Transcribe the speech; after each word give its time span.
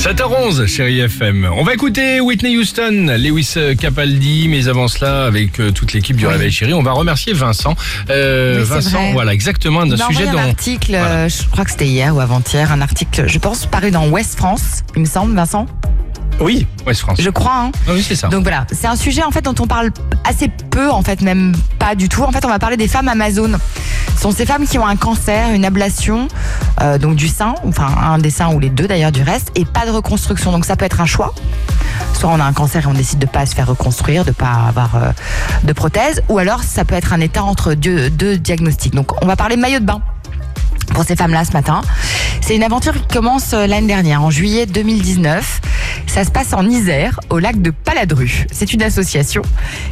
7h11, 0.00 0.66
chérie 0.66 1.00
FM. 1.00 1.46
On 1.54 1.62
va 1.62 1.74
écouter 1.74 2.20
Whitney 2.20 2.56
Houston, 2.56 3.14
Lewis 3.18 3.54
Capaldi, 3.78 4.48
mais 4.48 4.66
avant 4.66 4.88
cela, 4.88 5.26
avec 5.26 5.60
euh, 5.60 5.72
toute 5.72 5.92
l'équipe 5.92 6.16
du 6.16 6.24
Oui. 6.26 6.32
Réveil 6.32 6.50
Chéri, 6.50 6.72
on 6.72 6.82
va 6.82 6.92
remercier 6.92 7.34
Vincent. 7.34 7.76
Euh, 8.08 8.60
Oui, 8.60 8.64
Vincent, 8.66 8.98
vrai. 8.98 9.12
voilà, 9.12 9.34
exactement, 9.34 9.84
d'un 9.84 9.98
sujet 10.08 10.24
dont... 10.26 10.38
un 10.38 10.48
article, 10.48 10.92
Voilà. 10.92 11.06
euh, 11.06 11.28
je 11.28 11.46
crois 11.50 11.66
que 11.66 11.70
c'était 11.70 11.86
hier 11.86 12.16
ou 12.16 12.20
avant-hier, 12.20 12.72
un 12.72 12.80
article, 12.80 13.24
je 13.28 13.38
pense, 13.38 13.66
paru 13.66 13.90
dans 13.90 14.08
Ouest 14.08 14.36
France, 14.38 14.82
il 14.96 15.02
me 15.02 15.06
semble, 15.06 15.34
Vincent. 15.36 15.66
Oui, 16.40 16.66
West 16.86 17.02
France. 17.02 17.18
Je 17.20 17.28
crois, 17.28 17.64
hein. 17.66 17.70
Ah 17.86 17.90
oui, 17.92 18.02
c'est 18.02 18.14
ça. 18.16 18.28
Donc 18.28 18.44
voilà, 18.44 18.66
c'est 18.72 18.86
un 18.86 18.96
sujet 18.96 19.22
en 19.22 19.30
fait 19.30 19.42
dont 19.42 19.54
on 19.60 19.66
parle 19.66 19.90
assez 20.24 20.48
peu, 20.70 20.88
en 20.88 21.02
fait 21.02 21.20
même 21.20 21.54
pas 21.78 21.94
du 21.94 22.08
tout. 22.08 22.22
En 22.22 22.32
fait, 22.32 22.42
on 22.46 22.48
va 22.48 22.58
parler 22.58 22.78
des 22.78 22.88
femmes 22.88 23.08
Amazon. 23.08 23.50
Sont 24.20 24.32
ces 24.32 24.44
femmes 24.44 24.66
qui 24.66 24.78
ont 24.78 24.86
un 24.86 24.96
cancer, 24.96 25.50
une 25.54 25.64
ablation, 25.64 26.28
euh, 26.82 26.98
donc 26.98 27.16
du 27.16 27.26
sein, 27.26 27.54
enfin 27.66 27.88
un 28.02 28.18
des 28.18 28.28
seins 28.28 28.52
ou 28.52 28.60
les 28.60 28.68
deux 28.68 28.86
d'ailleurs 28.86 29.12
du 29.12 29.22
reste, 29.22 29.50
et 29.54 29.64
pas 29.64 29.86
de 29.86 29.90
reconstruction. 29.90 30.52
Donc 30.52 30.66
ça 30.66 30.76
peut 30.76 30.84
être 30.84 31.00
un 31.00 31.06
choix. 31.06 31.34
Soit 32.12 32.28
on 32.28 32.38
a 32.38 32.44
un 32.44 32.52
cancer 32.52 32.84
et 32.84 32.86
on 32.86 32.92
décide 32.92 33.18
de 33.18 33.24
pas 33.24 33.46
se 33.46 33.54
faire 33.54 33.66
reconstruire, 33.66 34.26
de 34.26 34.32
pas 34.32 34.66
avoir 34.68 34.96
euh, 34.96 35.12
de 35.64 35.72
prothèse, 35.72 36.22
ou 36.28 36.36
alors 36.36 36.62
ça 36.62 36.84
peut 36.84 36.96
être 36.96 37.14
un 37.14 37.20
état 37.20 37.42
entre 37.42 37.72
deux, 37.72 38.10
deux 38.10 38.36
diagnostics. 38.36 38.94
Donc 38.94 39.22
on 39.22 39.26
va 39.26 39.36
parler 39.36 39.56
maillot 39.56 39.78
de 39.78 39.86
bain 39.86 40.02
pour 40.92 41.04
ces 41.04 41.16
femmes-là 41.16 41.46
ce 41.46 41.52
matin. 41.52 41.80
C'est 42.42 42.54
une 42.54 42.62
aventure 42.62 42.92
qui 42.92 43.06
commence 43.06 43.54
euh, 43.54 43.66
l'année 43.66 43.86
dernière, 43.86 44.22
en 44.22 44.28
juillet 44.28 44.66
2019. 44.66 45.62
Ça 46.10 46.24
se 46.24 46.32
passe 46.32 46.52
en 46.54 46.68
Isère, 46.68 47.20
au 47.30 47.38
lac 47.38 47.62
de 47.62 47.70
Paladru. 47.70 48.44
C'est 48.50 48.72
une 48.72 48.82
association 48.82 49.42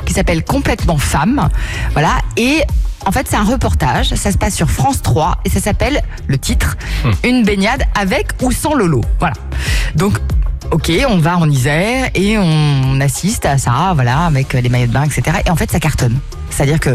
qui 0.05 0.13
s'appelle 0.13 0.43
Complètement 0.43 0.99
Femmes. 0.99 1.49
Voilà. 1.93 2.11
Et 2.37 2.61
en 3.07 3.13
fait, 3.13 3.29
c'est 3.31 3.37
un 3.37 3.45
reportage. 3.45 4.13
Ça 4.15 4.33
se 4.33 4.37
passe 4.37 4.57
sur 4.57 4.69
France 4.69 5.01
3 5.01 5.39
et 5.45 5.49
ça 5.49 5.61
s'appelle, 5.61 6.03
le 6.27 6.37
titre, 6.37 6.77
Une 7.23 7.45
baignade 7.45 7.85
avec 7.97 8.31
ou 8.43 8.51
sans 8.51 8.75
Lolo. 8.75 9.01
Voilà. 9.21 9.37
Donc, 9.95 10.19
Ok, 10.73 10.91
on 11.09 11.19
va 11.19 11.39
en 11.39 11.49
Isère 11.49 12.11
et 12.15 12.37
on 12.37 13.01
assiste 13.01 13.47
à 13.47 13.57
ça, 13.57 13.93
voilà, 13.95 14.27
avec 14.27 14.53
les 14.53 14.69
maillots 14.69 14.89
de 14.89 14.93
bain, 14.93 15.05
etc. 15.05 15.39
Et 15.47 15.51
en 15.51 15.57
fait, 15.57 15.71
ça 15.71 15.79
cartonne. 15.79 16.19
C'est-à-dire 16.51 16.81
que 16.81 16.91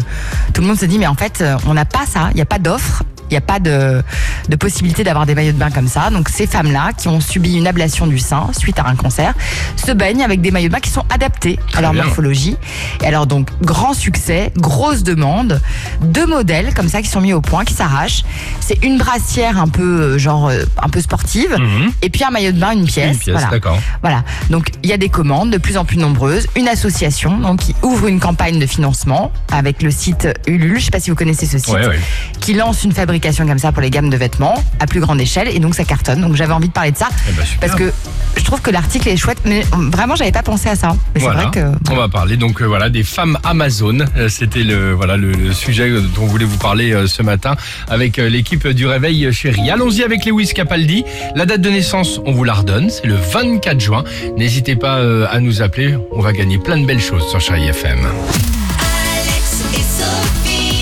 tout 0.53 0.61
le 0.61 0.67
monde 0.67 0.77
se 0.77 0.85
dit, 0.85 0.99
mais 0.99 1.07
en 1.07 1.15
fait, 1.15 1.41
euh, 1.41 1.57
on 1.65 1.73
n'a 1.73 1.85
pas 1.85 2.05
ça, 2.05 2.27
il 2.31 2.35
n'y 2.35 2.41
a 2.41 2.45
pas 2.45 2.59
d'offre, 2.59 3.03
il 3.29 3.33
n'y 3.33 3.37
a 3.37 3.41
pas 3.41 3.59
de, 3.59 4.03
de 4.49 4.55
possibilité 4.55 5.03
d'avoir 5.03 5.25
des 5.25 5.35
maillots 5.35 5.51
de 5.53 5.57
bain 5.57 5.71
comme 5.71 5.87
ça. 5.87 6.09
Donc 6.09 6.29
ces 6.29 6.47
femmes-là, 6.47 6.91
qui 6.97 7.07
ont 7.07 7.19
subi 7.21 7.55
une 7.55 7.67
ablation 7.67 8.07
du 8.07 8.19
sein 8.19 8.47
suite 8.57 8.79
à 8.79 8.87
un 8.87 8.95
cancer, 8.95 9.33
se 9.75 9.91
baignent 9.91 10.23
avec 10.23 10.41
des 10.41 10.51
maillots 10.51 10.67
de 10.69 10.73
bain 10.73 10.79
qui 10.79 10.89
sont 10.89 11.05
adaptés 11.09 11.59
à 11.73 11.81
leur 11.81 11.91
bien. 11.93 12.03
morphologie. 12.03 12.57
Et 13.01 13.05
alors 13.07 13.27
donc, 13.27 13.47
grand 13.61 13.93
succès, 13.93 14.51
grosse 14.57 15.03
demande, 15.03 15.61
deux 16.01 16.25
modèles 16.25 16.73
comme 16.73 16.87
ça 16.89 17.01
qui 17.01 17.07
sont 17.09 17.21
mis 17.21 17.33
au 17.33 17.41
point, 17.41 17.63
qui 17.65 17.73
s'arrachent. 17.73 18.23
C'est 18.59 18.83
une 18.83 18.97
brassière 18.97 19.59
un 19.59 19.67
peu, 19.67 19.83
euh, 20.01 20.17
genre, 20.17 20.47
euh, 20.49 20.63
un 20.81 20.89
peu 20.89 21.01
sportive, 21.01 21.55
Mhm. 21.57 21.91
et 22.01 22.09
puis 22.09 22.23
un 22.23 22.31
maillot 22.31 22.51
de 22.51 22.59
bain, 22.59 22.71
une 22.73 22.85
pièce. 22.85 23.13
Une 23.13 23.19
pièce, 23.19 23.33
voilà. 23.35 23.47
d'accord. 23.49 23.77
Voilà. 24.01 24.23
Donc 24.49 24.67
il 24.83 24.89
y 24.89 24.93
a 24.93 24.97
des 24.97 25.09
commandes 25.09 25.51
de 25.51 25.57
plus 25.57 25.77
en 25.77 25.85
plus 25.85 25.97
nombreuses. 25.97 26.47
Une 26.55 26.67
association 26.67 27.37
donc 27.37 27.59
qui 27.59 27.75
ouvre 27.83 28.07
une 28.07 28.19
campagne 28.19 28.59
de 28.59 28.65
financement 28.65 29.31
avec 29.51 29.81
le 29.81 29.91
site 29.91 30.27
Ulule. 30.47 30.79
Je 30.79 30.85
sais 30.85 30.91
pas 30.91 30.99
si 30.99 31.09
vous 31.09 31.15
connaissez 31.15 31.45
ce 31.45 31.57
site. 31.57 31.69
Ouais, 31.73 31.87
ouais. 31.87 31.99
Qui 32.39 32.53
lance 32.53 32.83
une 32.83 32.91
fabrication 32.91 33.45
comme 33.47 33.59
ça 33.59 33.71
pour 33.71 33.81
les 33.81 33.89
gammes 33.89 34.09
de 34.09 34.17
vêtements 34.17 34.32
à 34.79 34.85
plus 34.87 34.99
grande 34.99 35.19
échelle 35.21 35.47
et 35.47 35.59
donc 35.59 35.75
ça 35.75 35.83
cartonne. 35.83 36.21
Donc 36.21 36.35
j'avais 36.35 36.53
envie 36.53 36.67
de 36.67 36.73
parler 36.73 36.91
de 36.91 36.97
ça 36.97 37.09
Eh 37.29 37.31
ben, 37.33 37.43
parce 37.61 37.75
que 37.75 37.91
je 38.37 38.43
trouve 38.43 38.61
que 38.61 38.71
l'article 38.71 39.09
est 39.09 39.17
chouette. 39.17 39.39
Mais 39.45 39.61
euh, 39.61 39.89
vraiment 39.91 40.15
j'avais 40.15 40.31
pas 40.31 40.43
pensé 40.43 40.69
à 40.69 40.75
ça. 40.75 40.95
Mais 41.15 41.21
Voilà. 41.21 41.51
c'est 41.53 41.59
vrai 41.59 41.71
que 41.73 41.91
On 41.91 41.95
va 41.95 42.07
parler 42.09 42.37
donc 42.37 42.61
euh, 42.61 42.65
voilà 42.65 42.89
des 42.89 43.03
femmes 43.03 43.37
Amazon. 43.43 43.99
Euh, 44.17 44.29
C'était 44.29 44.63
le 44.63 44.93
voilà 44.93 45.17
le, 45.17 45.31
le 45.31 45.53
sujet 45.53 45.89
dont 45.89 46.21
on 46.23 46.25
voulait 46.25 46.45
vous 46.45 46.57
parler 46.57 46.91
euh, 46.93 47.07
ce 47.07 47.21
matin 47.21 47.55
avec 47.89 48.19
euh, 48.19 48.29
l'équipe 48.29 48.67
du 48.67 48.85
Réveil 48.87 49.31
Chéri. 49.33 49.69
Allons-y 49.69 50.03
avec 50.03 50.25
Lewis 50.25 50.51
Capaldi. 50.53 51.03
La 51.35 51.45
date 51.45 51.61
de 51.61 51.69
naissance, 51.69 52.19
on 52.25 52.31
vous 52.31 52.43
la 52.43 52.53
redonne, 52.53 52.89
c'est 52.89 53.05
le 53.07 53.15
24 53.15 53.79
juin. 53.79 54.03
N'hésitez 54.37 54.75
pas 54.75 54.97
euh, 54.97 55.25
à 55.31 55.39
nous 55.39 55.61
appeler, 55.61 55.95
on 56.11 56.21
va 56.21 56.33
gagner 56.33 56.57
plein 56.57 56.77
de 56.77 56.85
belles 56.85 57.01
choses 57.01 57.27
sur 57.29 57.39
Chéri 57.39 57.67
FM. 57.67 57.99
Alex 58.79 59.63
et 59.73 59.77
Sophie. 59.77 60.72